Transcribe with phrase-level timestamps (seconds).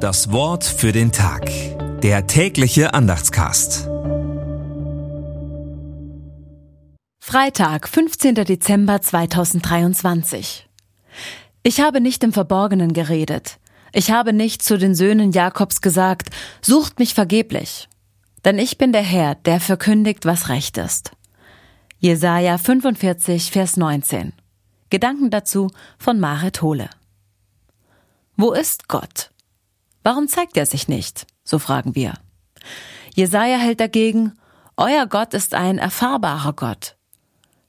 [0.00, 1.50] Das Wort für den Tag.
[2.00, 3.86] Der tägliche Andachtscast.
[7.18, 8.36] Freitag, 15.
[8.36, 10.70] Dezember 2023.
[11.62, 13.58] Ich habe nicht im Verborgenen geredet.
[13.92, 16.30] Ich habe nicht zu den Söhnen Jakobs gesagt,
[16.62, 17.86] sucht mich vergeblich.
[18.46, 21.10] Denn ich bin der Herr, der verkündigt, was recht ist.
[21.98, 24.32] Jesaja 45, Vers 19.
[24.88, 26.88] Gedanken dazu von Marit Hohle.
[28.38, 29.29] Wo ist Gott?
[30.02, 31.26] Warum zeigt er sich nicht?
[31.44, 32.14] So fragen wir.
[33.14, 34.32] Jesaja hält dagegen,
[34.76, 36.96] euer Gott ist ein erfahrbarer Gott.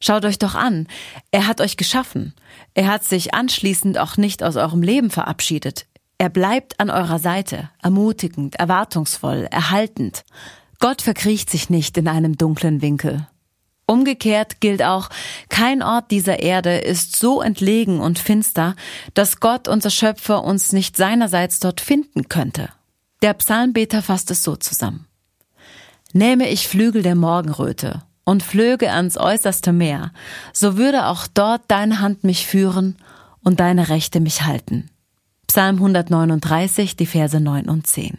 [0.00, 0.86] Schaut euch doch an.
[1.30, 2.34] Er hat euch geschaffen.
[2.74, 5.86] Er hat sich anschließend auch nicht aus eurem Leben verabschiedet.
[6.18, 10.24] Er bleibt an eurer Seite, ermutigend, erwartungsvoll, erhaltend.
[10.78, 13.26] Gott verkriecht sich nicht in einem dunklen Winkel.
[13.90, 15.08] Umgekehrt gilt auch,
[15.48, 18.76] kein Ort dieser Erde ist so entlegen und finster,
[19.14, 22.68] dass Gott, unser Schöpfer, uns nicht seinerseits dort finden könnte.
[23.20, 25.08] Der Psalmbeter fasst es so zusammen.
[26.12, 30.12] Nähme ich Flügel der Morgenröte und flöge ans äußerste Meer,
[30.52, 32.96] so würde auch dort deine Hand mich führen
[33.42, 34.88] und deine Rechte mich halten.
[35.48, 38.18] Psalm 139, die Verse 9 und 10.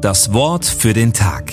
[0.00, 1.52] Das Wort für den Tag.